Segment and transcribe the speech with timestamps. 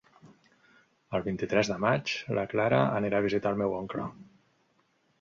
[1.17, 4.11] El vint-i-tres de maig na Clara anirà a visitar mon oncle.